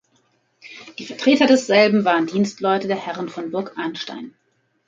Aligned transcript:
Die 0.97 1.05
Vertreter 1.05 1.45
desselben 1.45 2.05
waren 2.05 2.25
Dienstleute 2.25 2.87
der 2.87 2.97
Herren 2.97 3.29
von 3.29 3.51
Burg 3.51 3.77
Arnstein. 3.77 4.33